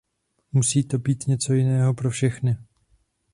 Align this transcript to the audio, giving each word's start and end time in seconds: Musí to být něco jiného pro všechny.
Musí 0.51 0.83
to 0.83 0.97
být 0.97 1.27
něco 1.27 1.53
jiného 1.53 1.93
pro 1.93 2.09
všechny. 2.09 2.57